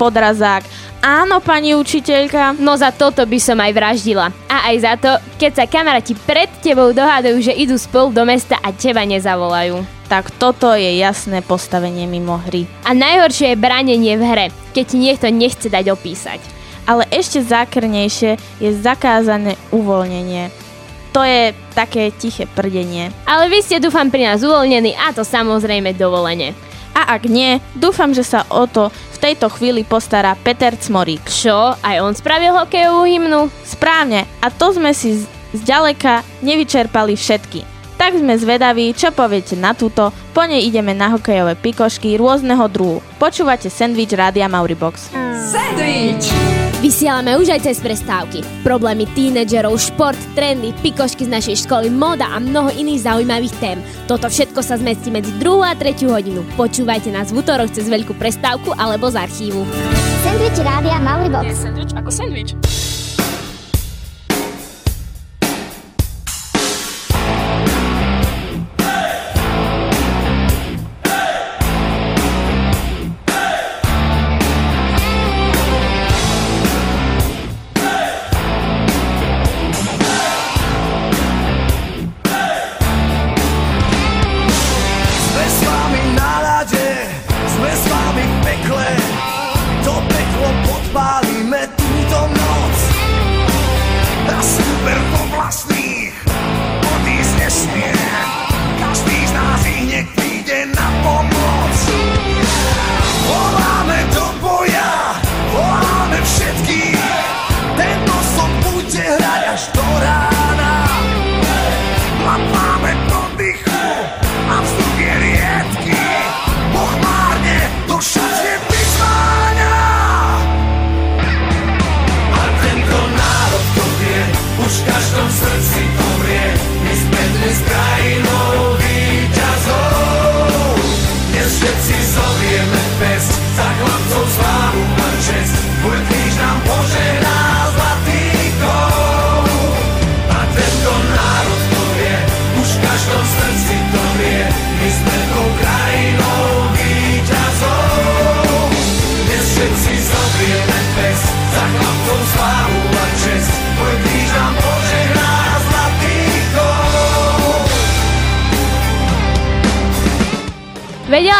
podrazák. 0.00 0.64
Áno, 1.04 1.44
pani 1.44 1.76
učiteľka. 1.76 2.56
No 2.64 2.80
za 2.80 2.96
toto 2.96 3.28
by 3.28 3.38
som 3.42 3.60
aj 3.60 3.76
vraždila. 3.76 4.32
A 4.48 4.72
aj 4.72 4.76
za 4.80 4.94
to, 4.96 5.10
keď 5.36 5.52
sa 5.52 5.64
kamaráti 5.68 6.16
pred 6.16 6.48
tebou 6.64 6.96
dohádajú, 6.96 7.36
že 7.44 7.52
idú 7.52 7.76
spolu 7.76 8.08
do 8.08 8.24
mesta 8.24 8.56
a 8.64 8.72
teba 8.72 9.04
nezavolajú 9.04 10.01
tak 10.12 10.28
toto 10.36 10.76
je 10.76 11.00
jasné 11.00 11.40
postavenie 11.40 12.04
mimo 12.04 12.36
hry. 12.36 12.68
A 12.84 12.92
najhoršie 12.92 13.56
je 13.56 13.62
branenie 13.64 14.20
v 14.20 14.24
hre, 14.28 14.46
keď 14.76 14.84
ti 14.84 14.96
niekto 15.00 15.32
nechce 15.32 15.72
dať 15.72 15.88
opísať. 15.88 16.36
Ale 16.84 17.08
ešte 17.08 17.40
zákrnejšie 17.40 18.36
je 18.60 18.70
zakázané 18.76 19.56
uvoľnenie. 19.72 20.52
To 21.16 21.24
je 21.24 21.56
také 21.72 22.12
tiché 22.12 22.44
prdenie. 22.44 23.08
Ale 23.24 23.48
vy 23.48 23.64
ste 23.64 23.80
dúfam 23.80 24.12
pri 24.12 24.28
nás 24.28 24.44
uvoľnení 24.44 24.92
a 25.00 25.16
to 25.16 25.24
samozrejme 25.24 25.96
dovolenie. 25.96 26.52
A 26.92 27.16
ak 27.16 27.24
nie, 27.24 27.56
dúfam, 27.72 28.12
že 28.12 28.20
sa 28.20 28.44
o 28.52 28.68
to 28.68 28.92
v 28.92 29.16
tejto 29.16 29.48
chvíli 29.48 29.80
postará 29.80 30.36
Peter 30.36 30.76
Cmorík. 30.76 31.24
Čo? 31.24 31.72
Aj 31.80 31.96
on 32.04 32.12
spravil 32.12 32.52
hokejovú 32.52 33.08
hymnu? 33.08 33.48
Správne. 33.64 34.28
A 34.44 34.52
to 34.52 34.76
sme 34.76 34.92
si 34.92 35.24
zďaleka 35.56 36.20
nevyčerpali 36.44 37.16
všetky 37.16 37.71
tak 38.02 38.18
sme 38.18 38.34
zvedaví, 38.34 38.98
čo 38.98 39.14
poviete 39.14 39.54
na 39.54 39.78
túto. 39.78 40.10
Po 40.34 40.42
nej 40.42 40.66
ideme 40.66 40.90
na 40.90 41.14
hokejové 41.14 41.54
pikošky 41.54 42.18
rôzneho 42.18 42.66
druhu. 42.66 42.98
Počúvate 43.22 43.70
Sandwich 43.70 44.10
Rádia 44.10 44.50
Mauribox. 44.50 45.14
Sandwich! 45.38 46.26
Vysielame 46.82 47.38
už 47.38 47.54
aj 47.54 47.62
cez 47.62 47.78
prestávky. 47.78 48.42
Problémy 48.66 49.06
tínedžerov, 49.14 49.78
šport, 49.78 50.18
trendy, 50.34 50.74
pikošky 50.82 51.30
z 51.30 51.30
našej 51.30 51.56
školy, 51.62 51.94
moda 51.94 52.26
a 52.26 52.42
mnoho 52.42 52.74
iných 52.74 53.06
zaujímavých 53.06 53.54
tém. 53.62 53.78
Toto 54.10 54.26
všetko 54.26 54.66
sa 54.66 54.82
zmestí 54.82 55.14
medzi 55.14 55.30
2 55.38 55.62
a 55.62 55.78
3 55.78 55.94
hodinu. 56.10 56.42
Počúvajte 56.58 57.14
nás 57.14 57.30
v 57.30 57.38
útorok 57.38 57.70
cez 57.70 57.86
veľkú 57.86 58.18
prestávku 58.18 58.74
alebo 58.74 59.14
z 59.14 59.22
archívu. 59.22 59.62
Sandwich 60.26 60.58
Rádia 60.58 60.98
Mauribox. 60.98 61.46
Je 61.46 61.54
sandwich 61.54 61.94
ako 61.94 62.10
sandwich. 62.10 62.81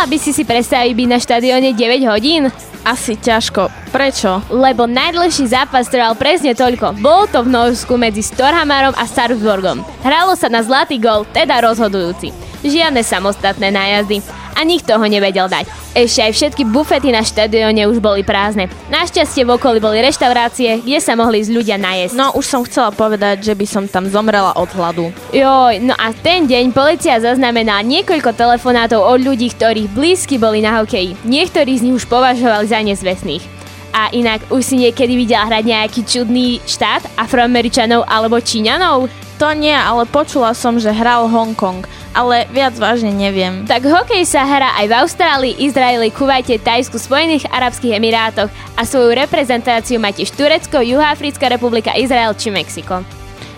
Vedela 0.03 0.19
by 0.19 0.27
si 0.27 0.35
si 0.35 0.43
predstaviť 0.43 0.99
byť 0.99 1.09
na 1.15 1.19
štadióne 1.23 1.71
9 1.79 2.11
hodín? 2.11 2.51
Asi 2.83 3.15
ťažko. 3.15 3.71
Prečo? 3.95 4.43
Lebo 4.51 4.91
najdlhší 4.91 5.47
zápas 5.47 5.87
trval 5.87 6.19
presne 6.19 6.59
toľko. 6.59 6.99
Bolo 6.99 7.31
to 7.31 7.47
v 7.47 7.55
Norsku 7.55 7.95
medzi 7.95 8.19
Storhamarom 8.19 8.99
a 8.99 9.07
Sarpsborgom. 9.07 9.87
Hralo 10.03 10.35
sa 10.35 10.51
na 10.51 10.59
zlatý 10.67 10.99
gol, 10.99 11.23
teda 11.31 11.63
rozhodujúci. 11.63 12.35
Žiadne 12.67 12.99
samostatné 12.99 13.71
nájazdy. 13.71 14.42
A 14.57 14.65
nikto 14.65 14.95
ho 14.97 15.07
nevedel 15.09 15.49
dať. 15.49 15.65
Ešte 15.93 16.21
aj 16.25 16.33
všetky 16.33 16.63
bufety 16.69 17.13
na 17.13 17.25
štadióne 17.25 17.89
už 17.89 18.01
boli 18.01 18.25
prázdne. 18.25 18.69
Našťastie 18.89 19.45
v 19.45 19.57
okolí 19.57 19.79
boli 19.81 20.01
reštaurácie, 20.05 20.81
kde 20.85 20.99
sa 21.01 21.17
mohli 21.17 21.45
ísť 21.45 21.53
ľudia 21.53 21.77
najesť. 21.77 22.15
No 22.17 22.33
už 22.37 22.45
som 22.45 22.65
chcela 22.65 22.93
povedať, 22.93 23.45
že 23.45 23.55
by 23.57 23.67
som 23.69 23.85
tam 23.89 24.09
zomrela 24.09 24.57
od 24.57 24.69
hladu. 24.73 25.13
Joj, 25.33 25.81
no 25.85 25.97
a 25.97 26.13
ten 26.13 26.49
deň 26.49 26.73
policia 26.73 27.21
zaznamenala 27.21 27.85
niekoľko 27.85 28.33
telefonátov 28.37 29.01
od 29.05 29.21
ľudí, 29.21 29.53
ktorých 29.53 29.93
blízky 29.93 30.37
boli 30.41 30.65
na 30.65 30.81
hokeji. 30.81 31.17
Niektorí 31.25 31.77
z 31.77 31.85
nich 31.89 31.97
už 32.01 32.09
považovali 32.09 32.65
za 32.69 32.81
nezvestných. 32.81 33.45
A 33.93 34.09
inak 34.17 34.49
už 34.49 34.65
si 34.65 34.77
niekedy 34.81 35.13
videla 35.21 35.45
hrať 35.45 35.65
nejaký 35.69 36.01
čudný 36.09 36.65
štát 36.65 37.05
afroameričanov 37.21 38.09
alebo 38.09 38.41
číňanov? 38.41 39.13
To 39.43 39.51
nie, 39.59 39.75
ale 39.75 40.07
počula 40.07 40.55
som, 40.55 40.79
že 40.79 40.95
hral 40.95 41.27
Hongkong. 41.27 41.83
Ale 42.15 42.47
viac 42.55 42.79
vážne 42.79 43.11
neviem. 43.11 43.67
Tak 43.67 43.83
hokej 43.83 44.23
sa 44.23 44.47
hrá 44.47 44.71
aj 44.79 44.87
v 44.87 44.95
Austrálii, 45.03 45.59
Izraeli, 45.67 46.15
Kuvajte, 46.15 46.63
Tajsku, 46.63 46.95
Spojených 46.95 47.51
Arabských 47.51 47.99
Emirátoch 47.99 48.55
a 48.79 48.87
svoju 48.87 49.11
reprezentáciu 49.19 49.99
má 49.99 50.15
tiež 50.15 50.31
Turecko, 50.39 50.79
Juhoafrická 50.79 51.51
republika, 51.51 51.91
Izrael 51.91 52.39
či 52.39 52.55
Mexiko. 52.55 53.03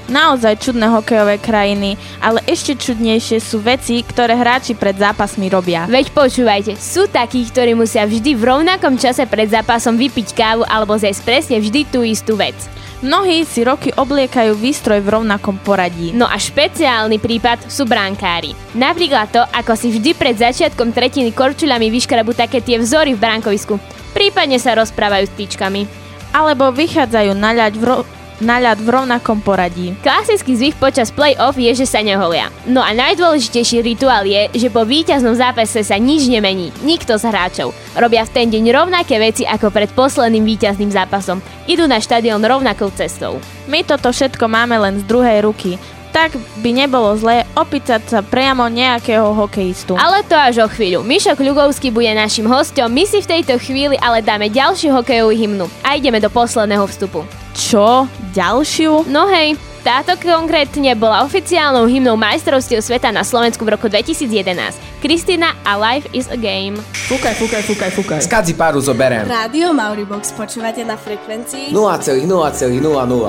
Naozaj 0.09 0.65
čudné 0.65 0.89
hokejové 0.89 1.37
krajiny, 1.37 2.01
ale 2.17 2.41
ešte 2.49 2.81
čudnejšie 2.81 3.45
sú 3.45 3.61
veci, 3.61 4.01
ktoré 4.01 4.41
hráči 4.41 4.73
pred 4.73 4.97
zápasmi 4.97 5.53
robia. 5.53 5.85
Veď 5.85 6.17
počúvajte, 6.17 6.81
sú 6.81 7.13
takí, 7.13 7.45
ktorí 7.45 7.77
musia 7.77 8.09
vždy 8.09 8.33
v 8.33 8.41
rovnakom 8.41 8.97
čase 8.97 9.29
pred 9.29 9.53
zápasom 9.53 10.01
vypiť 10.01 10.33
kávu 10.33 10.65
alebo 10.65 10.97
zjesť 10.97 11.21
presne 11.29 11.57
vždy 11.61 11.93
tú 11.93 12.01
istú 12.01 12.41
vec. 12.41 12.57
Mnohí 13.05 13.45
si 13.45 13.61
roky 13.69 13.93
obliekajú 13.93 14.57
výstroj 14.57 15.05
v 15.05 15.13
rovnakom 15.21 15.61
poradí. 15.61 16.17
No 16.17 16.25
a 16.25 16.41
špeciálny 16.41 17.21
prípad 17.21 17.69
sú 17.69 17.85
bránkári. 17.85 18.57
Napríklad 18.73 19.29
to, 19.29 19.45
ako 19.45 19.77
si 19.77 19.93
vždy 19.93 20.17
pred 20.17 20.33
začiatkom 20.41 20.89
tretiny 20.89 21.29
korčuľami 21.37 21.93
vyškrabu 21.93 22.33
také 22.33 22.65
tie 22.65 22.81
vzory 22.81 23.13
v 23.13 23.21
bránkovisku. 23.21 23.77
Prípadne 24.17 24.57
sa 24.57 24.73
rozprávajú 24.73 25.29
s 25.29 25.37
tyčkami. 25.37 25.85
Alebo 26.33 26.73
vychádzajú 26.73 27.37
na 27.37 27.53
ľaď 27.53 27.77
v, 27.77 27.85
ro- 27.85 28.09
na 28.43 28.59
ľad 28.59 28.83
v 28.83 28.89
rovnakom 28.91 29.39
poradí. 29.45 29.95
Klasický 30.03 30.59
zvyk 30.59 30.77
počas 30.81 31.15
play-off 31.15 31.55
je, 31.55 31.71
že 31.75 31.87
sa 31.87 32.03
neholia. 32.03 32.51
No 32.67 32.83
a 32.83 32.91
najdôležitejší 32.97 33.85
rituál 33.85 34.27
je, 34.27 34.51
že 34.57 34.73
po 34.73 34.83
víťaznom 34.83 35.37
zápase 35.39 35.85
sa 35.85 36.01
nič 36.01 36.27
nemení. 36.27 36.75
Nikto 36.83 37.15
z 37.21 37.31
hráčov. 37.31 37.77
Robia 37.95 38.27
v 38.27 38.35
ten 38.35 38.47
deň 38.51 38.65
rovnaké 38.75 39.21
veci 39.23 39.47
ako 39.47 39.71
pred 39.71 39.91
posledným 39.95 40.43
víťazným 40.43 40.91
zápasom. 40.91 41.39
Idú 41.71 41.87
na 41.87 42.03
štadión 42.03 42.43
rovnakou 42.43 42.91
cestou. 42.95 43.39
My 43.71 43.87
toto 43.87 44.11
všetko 44.11 44.51
máme 44.51 44.75
len 44.81 44.99
z 45.01 45.05
druhej 45.07 45.45
ruky. 45.47 45.79
Tak 46.15 46.39
by 46.63 46.71
nebolo 46.71 47.11
zlé 47.19 47.43
opýtať 47.59 48.07
sa 48.07 48.23
priamo 48.23 48.71
nejakého 48.71 49.35
hokejistu. 49.35 49.99
Ale 49.99 50.23
to 50.23 50.39
až 50.39 50.63
o 50.63 50.69
chvíľu. 50.71 51.03
Mišo 51.03 51.35
Kľugovský 51.35 51.91
bude 51.91 52.15
našim 52.15 52.47
hostom, 52.47 52.87
my 52.87 53.03
si 53.03 53.19
v 53.19 53.31
tejto 53.35 53.59
chvíli 53.59 53.99
ale 53.99 54.23
dáme 54.23 54.47
ďalšiu 54.47 54.95
hokejovú 54.95 55.35
hymnu 55.35 55.67
a 55.83 55.99
ideme 55.99 56.23
do 56.23 56.31
posledného 56.31 56.87
vstupu. 56.87 57.44
Čo? 57.55 58.11
Ďalšiu? 58.35 59.07
No 59.07 59.31
hej, 59.31 59.55
táto 59.87 60.19
konkrétne 60.19 60.97
bola 60.99 61.23
oficiálnou 61.23 61.87
hymnou 61.87 62.19
majstrovstiev 62.19 62.83
sveta 62.83 63.15
na 63.15 63.23
Slovensku 63.23 63.63
v 63.63 63.79
roku 63.79 63.87
2011. 63.87 64.75
Kristina 64.99 65.55
a 65.63 65.79
Life 65.79 66.11
is 66.11 66.27
a 66.33 66.39
Game. 66.41 66.81
Fúkaj, 67.07 67.37
fúkaj, 67.39 67.63
fúkaj, 67.63 67.91
fúkaj. 67.95 68.21
Skadzi 68.25 68.57
páru 68.59 68.81
zoberiem. 68.83 69.29
Rádio 69.29 69.71
Mauribox 69.71 70.35
počúvate 70.35 70.83
na 70.83 70.99
frekvencii 70.99 71.71
0,0,00. 71.71 72.27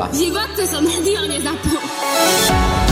V 0.09 0.17
živote 0.17 0.63
som 0.65 0.81
rádio 0.91 1.21
nezapol. 1.29 2.84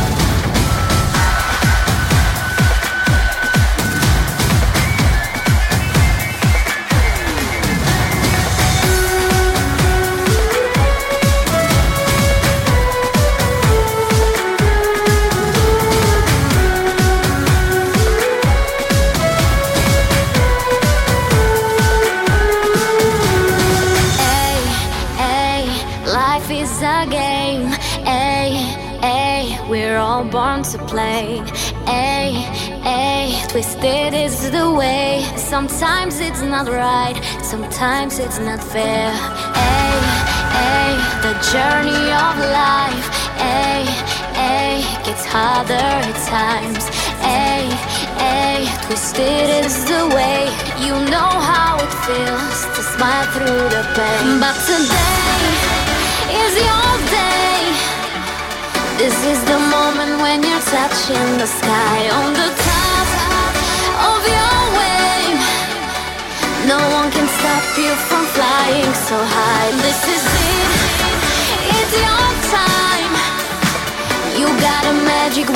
Born 30.34 30.64
to 30.64 30.80
play. 30.90 31.40
Ay, 31.86 32.34
ay, 32.84 33.46
twisted 33.50 34.16
is 34.16 34.50
the 34.50 34.68
way. 34.74 35.24
Sometimes 35.38 36.20
it's 36.20 36.42
not 36.42 36.68
right, 36.68 37.16
sometimes 37.44 38.18
it's 38.18 38.40
not 38.40 38.62
fair. 38.74 39.12
Ay, 39.54 40.00
ay, 40.66 40.92
the 41.26 41.34
journey 41.54 42.06
of 42.26 42.34
life. 42.66 43.08
Ay, 43.38 43.86
ay, 44.34 44.76
gets 45.06 45.24
harder 45.24 45.90
at 46.10 46.18
times. 46.26 46.84
Ay, 47.22 47.70
ay, 48.18 48.62
twisted 48.88 49.48
is 49.62 49.86
the 49.86 50.04
way. 50.18 50.50
You 50.86 50.96
know 51.14 51.32
how 51.52 51.78
it 51.78 51.94
feels 52.08 52.60
to 52.76 52.82
smile 52.94 53.28
through 53.34 53.66
the 53.76 53.84
pain. 53.94 54.40
But 54.42 54.58
today 54.66 55.23
This 58.98 59.26
is 59.26 59.44
the 59.46 59.58
moment 59.58 60.22
when 60.22 60.44
you're 60.44 60.66
touching 60.70 61.38
the 61.42 61.48
sky 61.48 62.10
on 62.14 62.34
the 62.34 62.50
top 62.70 63.10
of 64.14 64.22
your 64.22 64.60
wave. 64.78 65.42
No 66.70 66.78
one 66.98 67.10
can 67.10 67.28
stop 67.28 67.66
you 67.76 67.90
from 68.08 68.24
flying 68.38 68.94
so 69.10 69.18
high. 69.18 69.72
This 69.82 70.02
is 70.16 70.24
it. 70.24 70.70
It's 71.74 71.94
your 72.06 72.30
time. 72.54 73.14
You 74.40 74.48
got 74.62 74.86
a 74.86 74.94
magic 74.94 75.50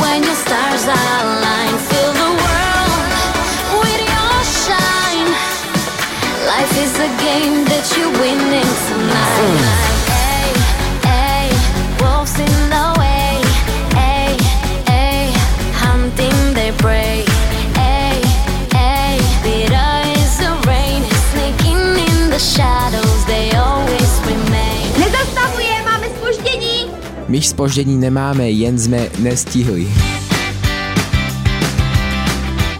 My 27.48 27.56
spoždení 27.56 27.96
nemáme, 27.96 28.52
jen 28.52 28.76
sme 28.76 29.08
nestihli. 29.24 29.88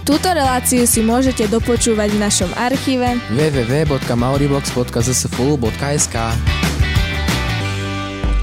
Túto 0.04 0.28
reláciu 0.28 0.84
si 0.84 1.00
môžete 1.00 1.48
dopočúvať 1.48 2.12
v 2.12 2.20
našom 2.20 2.52
archíve 2.52 3.16
www.mauribox.zsfulu.sk 3.32 6.16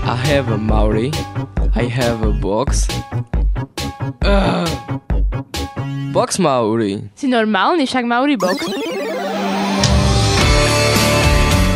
I 0.01 0.17
have 0.25 0.49
a 0.49 0.57
Maori. 0.57 1.13
I 1.77 1.93
have 1.93 2.25
a 2.25 2.33
box. 2.33 2.89
Ugh. 4.25 4.65
Box 6.09 6.41
Maori. 6.41 7.05
Si 7.21 7.29
normálny, 7.29 7.85
však 7.85 8.09
Mauri 8.09 8.41
Box. 8.41 8.65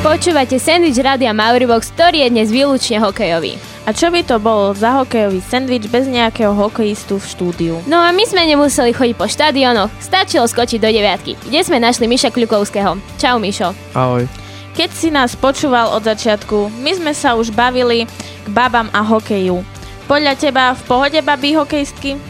Počúvate 0.00 0.56
sandwich 0.56 0.96
Rádia 0.96 1.36
Mauribox, 1.36 1.92
ktorý 1.92 2.24
je 2.24 2.32
dnes 2.32 2.48
výlučne 2.48 2.96
hokejový. 2.96 3.67
A 3.88 3.96
čo 3.96 4.12
by 4.12 4.20
to 4.20 4.36
bol 4.36 4.76
za 4.76 5.00
hokejový 5.00 5.40
sendvič 5.40 5.88
bez 5.88 6.04
nejakého 6.04 6.52
hokejistu 6.52 7.16
v 7.16 7.24
štúdiu? 7.24 7.74
No 7.88 7.96
a 7.96 8.12
my 8.12 8.20
sme 8.28 8.44
nemuseli 8.44 8.92
chodiť 8.92 9.16
po 9.16 9.24
štadiónoch, 9.24 9.88
stačilo 9.96 10.44
skočiť 10.44 10.76
do 10.76 10.92
deviatky, 10.92 11.40
kde 11.48 11.64
sme 11.64 11.80
našli 11.80 12.04
Miša 12.04 12.28
Kľukovského. 12.28 13.00
Čau 13.16 13.40
Mišo. 13.40 13.72
Ahoj. 13.96 14.28
Keď 14.76 14.90
si 14.92 15.08
nás 15.08 15.32
počúval 15.32 15.88
od 15.96 16.04
začiatku, 16.04 16.68
my 16.84 17.00
sme 17.00 17.16
sa 17.16 17.32
už 17.32 17.48
bavili 17.48 18.04
k 18.44 18.48
babám 18.52 18.92
a 18.92 19.00
hokeju. 19.00 19.64
Podľa 20.04 20.36
teba 20.36 20.76
v 20.76 20.82
pohode 20.84 21.20
baby 21.24 21.56
hokejistky? 21.56 22.20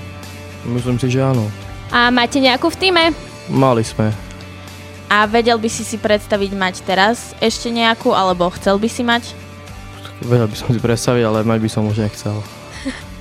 Myslím 0.63 1.03
si, 1.03 1.11
že 1.11 1.27
áno. 1.27 1.43
A 1.91 2.15
máte 2.15 2.39
nejakú 2.39 2.71
v 2.71 2.79
týme? 2.87 3.05
Mali 3.51 3.83
sme. 3.83 4.15
A 5.11 5.27
vedel 5.27 5.59
by 5.59 5.67
si 5.67 5.83
si 5.83 5.99
predstaviť 5.99 6.55
mať 6.55 6.75
teraz 6.87 7.35
ešte 7.43 7.67
nejakú, 7.67 8.15
alebo 8.15 8.47
chcel 8.55 8.79
by 8.79 8.87
si 8.87 9.03
mať? 9.03 9.48
Vedel 10.25 10.51
by 10.51 10.57
som 10.59 10.69
si 10.75 10.81
predstaviť, 10.83 11.23
ale 11.23 11.47
mať 11.47 11.59
by 11.63 11.71
som 11.71 11.87
už 11.87 12.03
nechcel. 12.03 12.35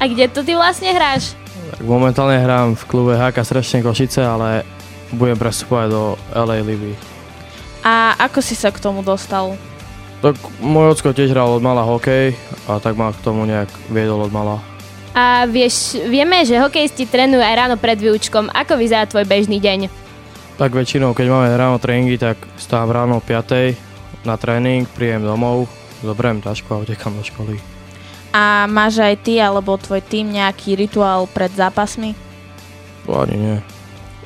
A 0.02 0.10
kde 0.10 0.30
to 0.30 0.42
ty 0.42 0.58
vlastne 0.58 0.90
hráš? 0.94 1.38
Tak 1.74 1.84
momentálne 1.86 2.42
hrám 2.42 2.74
v 2.74 2.84
klube 2.90 3.14
HK 3.18 3.38
Srečne 3.44 3.80
Košice, 3.86 4.24
ale 4.24 4.66
budem 5.14 5.38
prestupovať 5.38 5.88
do 5.94 6.04
LA 6.34 6.64
Libby. 6.66 6.94
A 7.86 8.18
ako 8.18 8.42
si 8.42 8.58
sa 8.58 8.74
k 8.74 8.82
tomu 8.82 9.06
dostal? 9.06 9.56
Tak 10.26 10.34
môj 10.58 10.98
ocko 10.98 11.14
tiež 11.14 11.30
hral 11.30 11.54
od 11.54 11.62
mala 11.62 11.86
hokej 11.86 12.34
a 12.66 12.82
tak 12.82 12.98
ma 12.98 13.14
k 13.14 13.22
tomu 13.22 13.46
nejak 13.46 13.70
viedol 13.94 14.26
od 14.26 14.34
mala. 14.34 14.58
A 15.14 15.46
vieš, 15.50 15.98
vieme, 16.10 16.46
že 16.46 16.62
hokejisti 16.62 17.10
trénujú 17.10 17.42
aj 17.42 17.58
ráno 17.58 17.76
pred 17.78 17.98
výučkom. 17.98 18.50
Ako 18.54 18.78
vyzerá 18.78 19.06
tvoj 19.10 19.26
bežný 19.26 19.58
deň? 19.62 19.90
Tak 20.58 20.74
väčšinou, 20.74 21.14
keď 21.14 21.26
máme 21.30 21.54
ráno 21.54 21.78
tréningy, 21.78 22.18
tak 22.18 22.38
stávam 22.58 22.90
ráno 22.90 23.14
o 23.18 23.26
5 23.26 24.26
na 24.26 24.38
tréning, 24.38 24.90
príjem 24.90 25.22
domov, 25.22 25.70
zoberiem 26.02 26.42
tašku 26.42 26.70
a 26.74 26.82
utekam 26.82 27.14
do 27.16 27.24
školy. 27.26 27.58
A 28.36 28.68
máš 28.70 29.00
aj 29.02 29.24
ty 29.24 29.40
alebo 29.40 29.80
tvoj 29.80 30.04
tým 30.04 30.36
nejaký 30.36 30.78
rituál 30.78 31.26
pred 31.32 31.50
zápasmi? 31.54 32.14
To 33.08 33.24
ani 33.24 33.36
nie. 33.40 33.58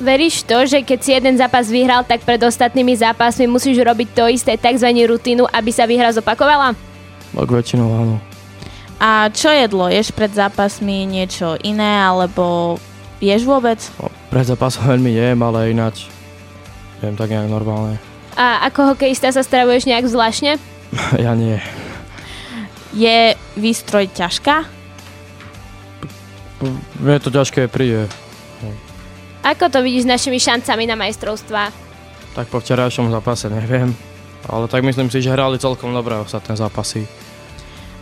Veríš 0.01 0.41
to, 0.41 0.65
že 0.65 0.81
keď 0.81 0.99
si 0.99 1.11
jeden 1.13 1.37
zápas 1.37 1.69
vyhral, 1.69 2.01
tak 2.01 2.25
pred 2.25 2.41
ostatnými 2.41 2.97
zápasmi 2.97 3.45
musíš 3.45 3.85
robiť 3.85 4.09
to 4.17 4.25
isté, 4.33 4.57
tzv. 4.57 4.89
rutinu, 5.05 5.45
aby 5.45 5.69
sa 5.69 5.85
výhra 5.85 6.09
zopakovala? 6.09 6.73
Tak 7.37 7.47
väčšinou 7.47 7.87
áno. 7.87 8.15
A 8.97 9.29
čo 9.29 9.53
jedlo? 9.53 9.89
Ješ 9.89 10.13
pred 10.13 10.33
zápasmi 10.33 11.05
niečo 11.05 11.57
iné, 11.61 12.01
alebo 12.01 12.77
ješ 13.21 13.45
vôbec? 13.45 13.77
No, 14.01 14.09
pred 14.33 14.45
zápasom 14.45 14.85
veľmi 14.97 15.13
jem, 15.13 15.39
ale 15.45 15.69
ináč 15.69 16.09
jem 17.05 17.13
tak 17.13 17.29
nejak 17.29 17.49
normálne. 17.49 18.01
A 18.33 18.65
ako 18.69 18.95
hokejista 18.95 19.29
sa 19.29 19.45
stravuješ 19.45 19.85
nejak 19.85 20.09
zvláštne? 20.09 20.57
ja 21.25 21.31
nie. 21.35 21.57
Je 22.91 23.35
výstroj 23.55 24.11
ťažká? 24.11 24.67
Mne 27.01 27.17
to 27.23 27.33
ťažké 27.33 27.65
príde. 27.71 28.05
Ako 29.41 29.73
to 29.73 29.81
vidíš 29.81 30.05
s 30.05 30.11
našimi 30.11 30.37
šancami 30.37 30.85
na 30.85 30.93
majstrovstvá? 30.93 31.73
Tak 32.37 32.45
po 32.53 32.61
včerajšom 32.61 33.09
zápase 33.09 33.49
neviem, 33.49 33.89
ale 34.45 34.69
tak 34.69 34.85
myslím 34.85 35.09
si, 35.09 35.25
že 35.25 35.33
hrali 35.33 35.57
celkom 35.57 35.89
dobré 35.89 36.21
ostatné 36.21 36.53
zápasy. 36.53 37.09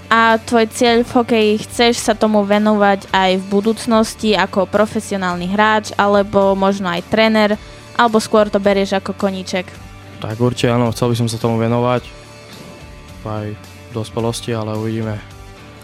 A 0.09 0.41
tvoj 0.41 0.67
cieľ 0.73 1.05
v 1.05 1.15
hokeji, 1.21 1.51
chceš 1.69 2.01
sa 2.01 2.17
tomu 2.17 2.41
venovať 2.41 3.13
aj 3.13 3.31
v 3.39 3.45
budúcnosti 3.45 4.33
ako 4.33 4.65
profesionálny 4.65 5.47
hráč, 5.53 5.93
alebo 5.95 6.57
možno 6.57 6.89
aj 6.89 7.05
tréner, 7.07 7.55
alebo 7.93 8.17
skôr 8.17 8.49
to 8.49 8.57
berieš 8.57 8.97
ako 8.97 9.13
koníček? 9.13 9.69
Tak 10.19 10.35
určite 10.41 10.75
áno, 10.75 10.91
chcel 10.91 11.13
by 11.13 11.15
som 11.15 11.29
sa 11.29 11.37
tomu 11.39 11.61
venovať 11.61 12.18
aj 13.25 13.47
v 13.55 13.91
dospelosti, 13.91 14.53
ale 14.53 14.77
uvidíme. 14.77 15.17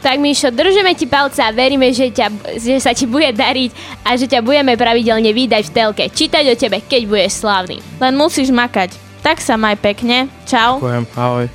Tak 0.06 0.22
Mišo, 0.22 0.54
držíme 0.54 0.94
ti 0.94 1.10
palce 1.10 1.42
a 1.42 1.50
veríme, 1.50 1.90
že, 1.90 2.14
ťa, 2.14 2.30
že 2.62 2.78
sa 2.78 2.94
ti 2.94 3.10
bude 3.10 3.26
dariť 3.34 3.74
a 4.06 4.14
že 4.14 4.30
ťa 4.30 4.46
budeme 4.46 4.78
pravidelne 4.78 5.34
vydať 5.34 5.64
v 5.66 5.74
telke, 5.74 6.04
čítať 6.14 6.46
o 6.46 6.56
tebe, 6.56 6.78
keď 6.86 7.02
budeš 7.10 7.42
slávny. 7.42 7.82
Len 7.98 8.14
musíš 8.14 8.54
makať. 8.54 8.94
Tak 9.26 9.42
sa 9.42 9.58
maj 9.58 9.82
pekne. 9.82 10.30
Čau. 10.46 10.78
Ďakujem, 10.78 11.04
ahoj. 11.18 11.46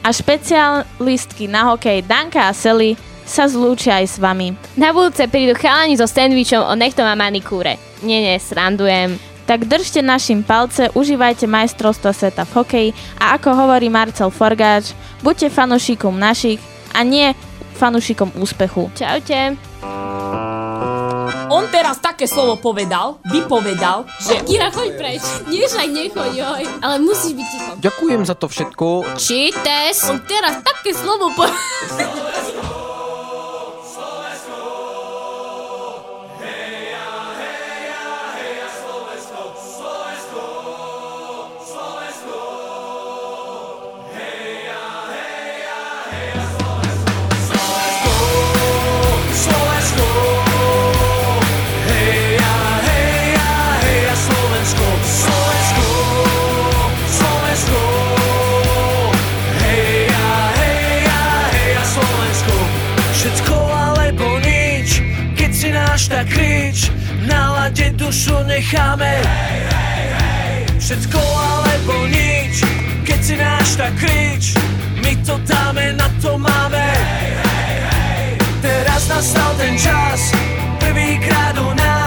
A 0.00 0.08
špecialistky 0.08 1.44
na 1.44 1.68
hokej 1.68 2.00
Danka 2.08 2.48
a 2.48 2.56
Sely 2.56 2.96
sa 3.28 3.44
zlúčia 3.44 4.00
aj 4.00 4.06
s 4.08 4.16
vami. 4.16 4.56
Na 4.80 4.96
budúce 4.96 5.28
prídu 5.28 5.52
chalani 5.52 6.00
so 6.00 6.08
sandvičom 6.08 6.64
o 6.64 6.72
nechtom 6.72 7.04
a 7.04 7.12
manikúre. 7.12 7.76
Nie, 8.00 8.24
nie, 8.24 8.36
srandujem. 8.40 9.20
Tak 9.46 9.64
držte 9.66 10.02
našim 10.02 10.42
palce, 10.42 10.90
užívajte 10.94 11.46
majstrovstvo 11.46 12.12
sveta 12.12 12.44
v 12.46 12.54
hokeji 12.54 12.90
a 13.18 13.34
ako 13.36 13.54
hovorí 13.54 13.90
Marcel 13.90 14.30
Forgáč, 14.30 14.94
buďte 15.24 15.50
fanúšikom 15.50 16.14
našich 16.14 16.62
a 16.94 17.02
nie 17.02 17.34
fanúšikom 17.80 18.36
úspechu. 18.36 18.92
Čaute. 18.94 19.56
On 21.50 21.66
teraz 21.66 21.98
také 21.98 22.30
slovo 22.30 22.62
povedal, 22.62 23.18
vypovedal, 23.26 24.06
že... 24.22 24.38
Kira, 24.46 24.70
choď 24.70 24.94
preč. 24.94 25.22
Nie, 25.50 25.66
však 25.66 25.88
nechoď, 25.90 26.30
joj. 26.30 26.62
Ale 26.78 27.02
musíš 27.02 27.34
byť 27.34 27.46
ticho. 27.50 27.72
Ďakujem 27.82 28.22
za 28.22 28.34
to 28.38 28.46
všetko. 28.46 28.86
Čites. 29.18 30.06
On 30.06 30.22
teraz 30.22 30.62
také 30.62 30.94
slovo 30.94 31.34
povedal. 31.34 32.76
necháme. 68.60 69.24
Všetko 70.76 71.16
alebo 71.16 72.04
nič, 72.12 72.60
keď 73.08 73.20
si 73.24 73.34
náš 73.40 73.68
tak 73.80 73.96
krič. 73.96 74.52
My 75.00 75.16
to 75.24 75.40
dáme, 75.48 75.96
na 75.96 76.04
to 76.20 76.36
máme. 76.36 76.86
Teraz 78.60 79.08
nastal 79.08 79.56
ten 79.56 79.80
čas, 79.80 80.36
prvýkrát 80.76 81.56
u 81.56 81.72
nás 81.72 81.99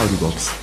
Rádio 0.00 0.16
Mauribox. 0.16 0.59